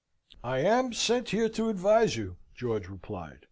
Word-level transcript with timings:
"I 0.43 0.61
am 0.61 0.93
sent 0.93 1.29
here 1.29 1.47
to 1.49 1.69
advise 1.69 2.17
you," 2.17 2.37
George 2.55 2.89
replied. 2.89 3.37